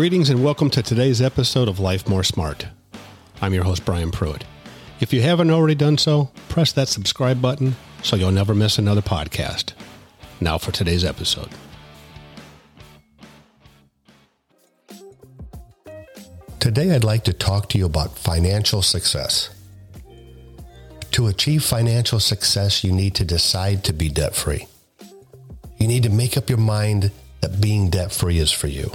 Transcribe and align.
Greetings 0.00 0.30
and 0.30 0.42
welcome 0.42 0.70
to 0.70 0.82
today's 0.82 1.20
episode 1.20 1.68
of 1.68 1.78
Life 1.78 2.08
More 2.08 2.24
Smart. 2.24 2.66
I'm 3.42 3.52
your 3.52 3.64
host, 3.64 3.84
Brian 3.84 4.10
Pruitt. 4.10 4.44
If 4.98 5.12
you 5.12 5.20
haven't 5.20 5.50
already 5.50 5.74
done 5.74 5.98
so, 5.98 6.30
press 6.48 6.72
that 6.72 6.88
subscribe 6.88 7.42
button 7.42 7.76
so 8.02 8.16
you'll 8.16 8.32
never 8.32 8.54
miss 8.54 8.78
another 8.78 9.02
podcast. 9.02 9.74
Now 10.40 10.56
for 10.56 10.72
today's 10.72 11.04
episode. 11.04 11.50
Today, 16.60 16.94
I'd 16.94 17.04
like 17.04 17.24
to 17.24 17.34
talk 17.34 17.68
to 17.68 17.76
you 17.76 17.84
about 17.84 18.16
financial 18.16 18.80
success. 18.80 19.50
To 21.10 21.26
achieve 21.26 21.62
financial 21.62 22.20
success, 22.20 22.82
you 22.82 22.92
need 22.92 23.14
to 23.16 23.24
decide 23.26 23.84
to 23.84 23.92
be 23.92 24.08
debt 24.08 24.34
free. 24.34 24.66
You 25.76 25.86
need 25.86 26.04
to 26.04 26.10
make 26.10 26.38
up 26.38 26.48
your 26.48 26.56
mind 26.56 27.10
that 27.42 27.60
being 27.60 27.90
debt 27.90 28.12
free 28.12 28.38
is 28.38 28.50
for 28.50 28.68
you. 28.68 28.92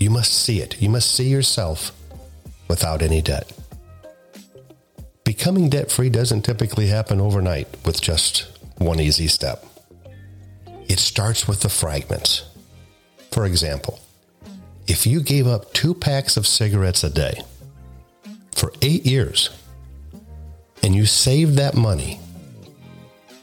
You 0.00 0.08
must 0.08 0.32
see 0.32 0.60
it. 0.60 0.80
You 0.80 0.88
must 0.88 1.14
see 1.14 1.28
yourself 1.28 1.92
without 2.68 3.02
any 3.02 3.20
debt. 3.20 3.52
Becoming 5.24 5.68
debt 5.68 5.90
free 5.92 6.08
doesn't 6.08 6.42
typically 6.42 6.86
happen 6.86 7.20
overnight 7.20 7.68
with 7.84 8.00
just 8.00 8.46
one 8.78 8.98
easy 8.98 9.28
step. 9.28 9.64
It 10.88 10.98
starts 10.98 11.46
with 11.46 11.60
the 11.60 11.68
fragments. 11.68 12.44
For 13.30 13.44
example, 13.44 14.00
if 14.88 15.06
you 15.06 15.20
gave 15.20 15.46
up 15.46 15.72
two 15.72 15.94
packs 15.94 16.36
of 16.36 16.46
cigarettes 16.46 17.04
a 17.04 17.10
day 17.10 17.42
for 18.52 18.72
eight 18.82 19.06
years 19.06 19.50
and 20.82 20.94
you 20.94 21.04
saved 21.04 21.56
that 21.58 21.76
money, 21.76 22.18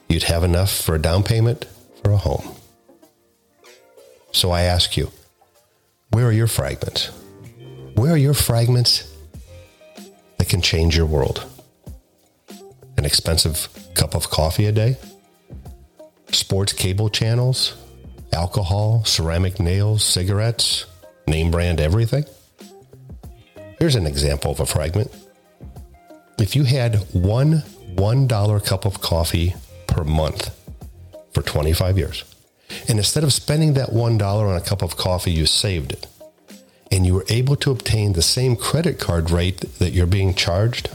you'd 0.10 0.24
have 0.24 0.44
enough 0.44 0.72
for 0.72 0.96
a 0.96 1.02
down 1.02 1.24
payment 1.24 1.66
for 2.04 2.12
a 2.12 2.18
home. 2.18 2.56
So 4.32 4.52
I 4.52 4.64
ask 4.64 4.98
you, 4.98 5.12
where 6.18 6.26
are 6.26 6.32
your 6.32 6.48
fragments? 6.48 7.12
Where 7.94 8.14
are 8.14 8.18
your 8.18 8.34
fragments 8.34 9.16
that 10.40 10.50
can 10.50 10.64
change 10.64 10.98
your 10.98 11.06
world? 11.06 11.46
An 12.98 13.06
expensive 13.06 13.70
cup 13.94 14.16
of 14.16 14.32
coffee 14.32 14.66
a 14.66 14.72
day? 14.72 14.98
Sports 16.32 16.74
cable 16.74 17.12
channels? 17.12 17.76
Alcohol? 18.34 19.04
Ceramic 19.06 19.60
nails? 19.60 20.04
Cigarettes? 20.04 20.88
Name 21.28 21.52
brand 21.52 21.80
everything? 21.80 22.26
Here's 23.78 23.94
an 23.94 24.08
example 24.08 24.50
of 24.50 24.60
a 24.60 24.66
fragment. 24.66 25.16
If 26.40 26.56
you 26.56 26.64
had 26.64 26.96
one 27.14 27.62
$1 27.94 28.66
cup 28.66 28.86
of 28.86 29.02
coffee 29.02 29.54
per 29.86 30.04
month 30.04 30.50
for 31.36 31.44
25 31.44 32.00
years, 32.00 32.24
and 32.88 32.98
instead 32.98 33.24
of 33.24 33.34
spending 33.34 33.74
that 33.74 33.90
$1 33.90 34.22
on 34.22 34.56
a 34.56 34.62
cup 34.62 34.82
of 34.82 34.96
coffee, 34.96 35.32
you 35.32 35.46
saved 35.46 35.92
it. 35.92 36.08
And 36.92 37.06
you 37.06 37.14
were 37.14 37.26
able 37.28 37.58
to 37.58 37.72
obtain 37.72 38.14
the 38.14 38.22
same 38.22 38.56
credit 38.56 39.00
card 39.00 39.30
rate 39.30 39.60
that 39.80 39.92
you're 39.92 40.06
being 40.06 40.34
charged 40.34 40.90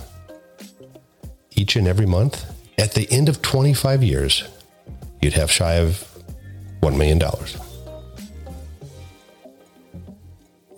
each 1.51 1.77
and 1.77 1.87
every 1.87 2.07
month. 2.07 2.47
At 2.79 2.93
the 2.93 3.07
end 3.11 3.29
of 3.29 3.43
25 3.43 4.03
years, 4.03 4.45
you'd 5.21 5.35
have 5.35 5.51
shy 5.51 5.75
of 5.75 6.09
$1 6.81 6.97
million. 6.97 7.21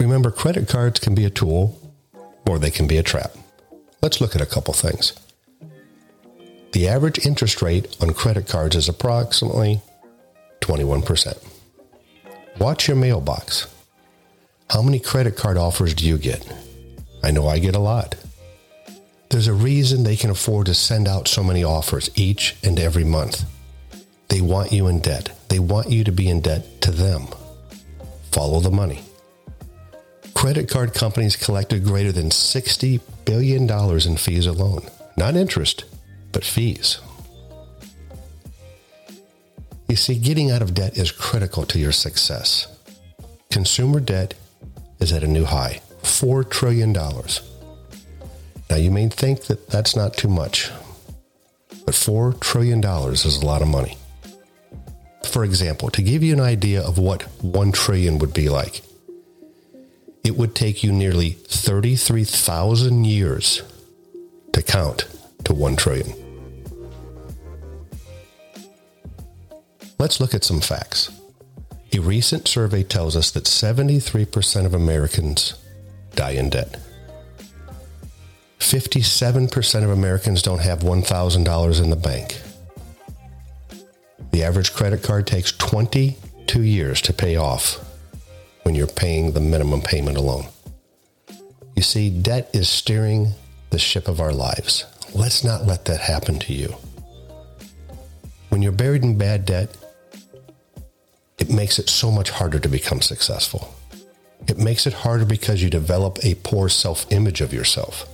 Remember, 0.01 0.33
credit 0.33 0.69
cards 0.69 0.99
can 0.99 1.15
be 1.15 1.25
a 1.25 1.31
tool 1.31 1.81
or 2.47 2.59
they 2.59 2.71
can 2.71 2.89
be 2.89 2.99
a 2.99 3.03
trap. 3.03 3.33
Let's 4.03 4.21
look 4.21 4.35
at 4.35 4.43
a 4.43 4.47
couple 4.47 4.75
things. 4.75 5.15
The 6.73 6.89
average 6.89 7.25
interest 7.25 7.63
rate 7.63 7.97
on 8.03 8.13
credit 8.13 8.49
cards 8.49 8.75
is 8.75 8.89
approximately 8.89 9.81
21%. 10.65 11.37
Watch 12.59 12.89
your 12.89 12.97
mailbox. 12.97 13.67
How 14.71 14.81
many 14.81 14.99
credit 14.99 15.37
card 15.37 15.59
offers 15.59 15.93
do 15.93 16.07
you 16.07 16.17
get? 16.17 16.51
I 17.23 17.31
know 17.31 17.47
I 17.47 17.59
get 17.59 17.75
a 17.75 17.81
lot. 17.81 18.15
There's 19.29 19.47
a 19.47 19.53
reason 19.53 20.05
they 20.05 20.17
can 20.17 20.31
afford 20.31 20.67
to 20.67 20.75
send 20.75 21.07
out 21.07 21.29
so 21.29 21.43
many 21.43 21.65
offers 21.65 22.11
each 22.15 22.57
and 22.63 22.79
every 22.79 23.05
month. 23.05 23.45
They 24.29 24.41
want 24.41 24.73
you 24.73 24.87
in 24.87 25.01
debt. 25.01 25.37
They 25.49 25.59
want 25.59 25.91
you 25.91 26.03
to 26.05 26.13
be 26.13 26.29
in 26.29 26.41
debt 26.41 26.81
to 26.83 26.91
them. 26.91 27.27
Follow 28.33 28.61
the 28.61 28.71
money. 28.71 29.03
Credit 30.35 30.69
card 30.69 30.95
companies 30.95 31.37
collected 31.37 31.85
greater 31.85 32.13
than 32.13 32.31
$60 32.31 33.01
billion 33.25 33.71
in 33.71 34.17
fees 34.17 34.47
alone. 34.47 34.89
Not 35.17 35.37
interest, 35.37 35.85
but 36.33 36.45
fees. 36.45 37.01
You 39.95 39.99
see, 39.99 40.19
getting 40.19 40.51
out 40.51 40.61
of 40.61 40.75
debt 40.75 40.99
is 40.99 41.13
critical 41.13 41.65
to 41.67 41.79
your 41.79 41.93
success. 41.93 42.67
Consumer 43.53 44.01
debt 44.01 44.35
is 44.99 45.13
at 45.13 45.23
a 45.23 45.29
new 45.29 45.45
high 45.45 45.83
$4 46.03 46.51
trillion. 46.51 46.93
Now, 46.93 48.77
you 48.77 48.91
may 48.91 49.09
think 49.09 49.43
that 49.43 49.71
that's 49.71 49.95
not 49.95 50.17
too 50.17 50.27
much, 50.27 50.73
but 51.87 51.95
$4 51.95 52.41
trillion 52.41 52.85
is 52.85 53.37
a 53.37 53.47
lot 53.47 53.63
of 53.63 53.69
money. 53.69 53.97
For 55.27 55.45
example, 55.45 55.91
to 55.91 56.03
give 56.03 56.25
you 56.25 56.33
an 56.33 56.41
idea 56.41 56.83
of 56.83 56.99
what 56.99 57.23
1 57.45 57.71
trillion 57.71 58.19
would 58.19 58.35
be 58.35 58.49
like, 58.49 58.83
it 60.25 60.37
would 60.37 60.57
take 60.57 60.83
you 60.83 60.93
nearly 60.93 61.31
33,000 61.31 63.05
years 63.05 63.63
to 64.55 64.61
count 64.61 65.07
to 65.45 65.55
1 65.55 65.77
trillion. 65.77 66.24
Let's 69.99 70.21
look 70.21 70.35
at 70.35 70.45
some 70.45 70.61
facts. 70.61 71.11
A 71.93 72.01
recent 72.01 72.49
survey 72.49 72.83
tells 72.83 73.17
us 73.17 73.31
that 73.31 73.45
73% 73.45 74.67
of 74.67 74.75
Americans 74.75 75.55
die 76.15 76.33
in 76.33 76.51
debt. 76.51 76.81
57% 78.59 79.85
of 79.85 79.91
Americans 79.91 80.43
don't 80.43 80.61
have 80.61 80.81
$1,000 80.81 81.83
in 81.83 81.91
the 81.91 81.97
bank. 81.97 82.41
The 84.33 84.43
average 84.43 84.73
credit 84.73 85.03
card 85.03 85.27
takes 85.27 85.53
22 85.53 86.63
years 86.63 87.01
to 87.03 87.13
pay 87.13 87.37
off 87.37 87.79
when 88.65 88.75
you're 88.75 88.87
paying 88.89 89.33
the 89.33 89.41
minimum 89.41 89.81
payment 89.81 90.17
alone. 90.17 90.47
You 91.77 91.83
see, 91.83 92.11
debt 92.11 92.51
is 92.53 92.69
steering 92.69 93.29
the 93.71 93.79
ship 93.79 94.09
of 94.09 94.21
our 94.21 94.33
lives. 94.33 94.87
Let's 95.15 95.45
not 95.45 95.67
let 95.67 95.85
that 95.85 96.01
happen 96.01 96.41
to 96.41 96.53
you. 96.53 96.75
When 98.49 98.63
you're 98.63 98.73
buried 98.73 99.05
in 99.05 99.19
bad 99.19 99.45
debt, 99.45 99.77
makes 101.55 101.79
it 101.79 101.89
so 101.89 102.11
much 102.11 102.31
harder 102.31 102.59
to 102.59 102.69
become 102.69 103.01
successful. 103.01 103.75
It 104.47 104.59
makes 104.59 104.87
it 104.87 104.93
harder 104.93 105.25
because 105.25 105.63
you 105.63 105.71
develop 105.71 106.19
a 106.23 106.35
poor 106.37 106.69
self 106.69 107.11
image 107.11 107.41
of 107.41 107.53
yourself. 107.53 108.09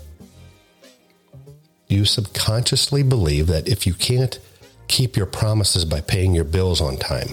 You 1.88 2.04
subconsciously 2.04 3.02
believe 3.02 3.48
that 3.48 3.66
if 3.66 3.86
you 3.86 3.94
can't 3.94 4.38
keep 4.86 5.16
your 5.16 5.26
promises 5.26 5.84
by 5.84 6.00
paying 6.00 6.34
your 6.34 6.44
bills 6.44 6.80
on 6.80 6.98
time, 6.98 7.30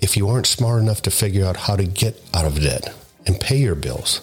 if 0.00 0.16
you 0.16 0.28
aren't 0.28 0.46
smart 0.46 0.80
enough 0.80 1.02
to 1.02 1.10
figure 1.10 1.44
out 1.44 1.56
how 1.56 1.74
to 1.74 1.84
get 1.84 2.22
out 2.32 2.44
of 2.44 2.60
debt 2.60 2.94
and 3.26 3.40
pay 3.40 3.56
your 3.56 3.74
bills, 3.74 4.20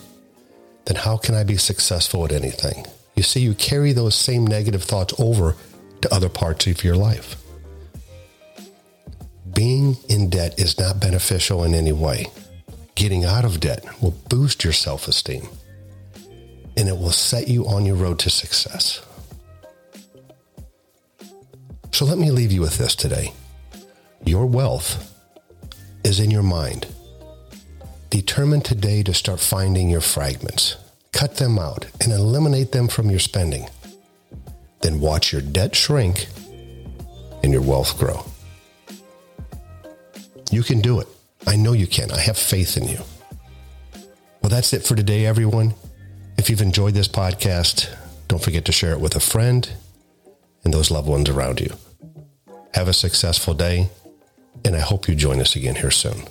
then 0.85 0.95
how 0.95 1.17
can 1.17 1.35
I 1.35 1.43
be 1.43 1.57
successful 1.57 2.23
at 2.23 2.31
anything? 2.31 2.85
You 3.15 3.23
see, 3.23 3.41
you 3.41 3.53
carry 3.53 3.91
those 3.91 4.15
same 4.15 4.47
negative 4.47 4.83
thoughts 4.83 5.13
over 5.19 5.55
to 6.01 6.13
other 6.13 6.29
parts 6.29 6.67
of 6.67 6.83
your 6.83 6.95
life 6.95 7.42
being 9.53 9.97
in 10.09 10.29
debt 10.29 10.59
is 10.59 10.79
not 10.79 10.99
beneficial 10.99 11.63
in 11.63 11.73
any 11.73 11.91
way. 11.91 12.27
Getting 12.95 13.25
out 13.25 13.45
of 13.45 13.59
debt 13.59 13.83
will 14.01 14.15
boost 14.29 14.63
your 14.63 14.73
self 14.73 15.07
esteem 15.07 15.47
and 16.75 16.89
it 16.89 16.97
will 16.97 17.11
set 17.11 17.47
you 17.47 17.67
on 17.67 17.85
your 17.85 17.95
road 17.95 18.19
to 18.19 18.29
success. 18.29 19.01
So 21.91 22.05
let 22.05 22.17
me 22.17 22.31
leave 22.31 22.51
you 22.51 22.61
with 22.61 22.77
this 22.77 22.95
today. 22.95 23.33
Your 24.25 24.45
wealth 24.45 25.13
is 26.03 26.19
in 26.19 26.31
your 26.31 26.43
mind. 26.43 26.87
Determine 28.09 28.61
today 28.61 29.03
to 29.03 29.13
start 29.13 29.39
finding 29.39 29.89
your 29.89 30.01
fragments, 30.01 30.77
cut 31.11 31.37
them 31.37 31.59
out, 31.59 31.85
and 32.01 32.11
eliminate 32.11 32.71
them 32.71 32.87
from 32.87 33.09
your 33.09 33.19
spending. 33.19 33.67
Then 34.81 34.99
watch 34.99 35.31
your 35.31 35.41
debt 35.41 35.75
shrink 35.75 36.27
and 37.43 37.51
your 37.51 37.61
wealth 37.61 37.97
grow. 37.99 38.25
You 40.53 40.61
can 40.61 40.81
do 40.81 40.99
it. 40.99 41.07
I 41.47 41.55
know 41.55 41.73
you 41.73 41.87
can. 41.87 42.11
I 42.11 42.19
have 42.19 42.37
faith 42.37 42.77
in 42.77 42.87
you. 42.87 42.99
Well, 44.43 44.51
that's 44.51 44.71
it 44.71 44.85
for 44.85 44.95
today, 44.95 45.25
everyone. 45.25 45.73
If 46.37 46.47
you've 46.47 46.61
enjoyed 46.61 46.93
this 46.93 47.07
podcast, 47.07 47.89
don't 48.27 48.43
forget 48.43 48.63
to 48.65 48.71
share 48.71 48.91
it 48.91 48.99
with 48.99 49.15
a 49.15 49.19
friend 49.19 49.67
and 50.63 50.71
those 50.71 50.91
loved 50.91 51.07
ones 51.07 51.27
around 51.27 51.59
you. 51.59 51.75
Have 52.75 52.87
a 52.87 52.93
successful 52.93 53.55
day, 53.55 53.89
and 54.63 54.75
I 54.75 54.79
hope 54.79 55.07
you 55.07 55.15
join 55.15 55.39
us 55.39 55.55
again 55.55 55.73
here 55.73 55.89
soon. 55.89 56.21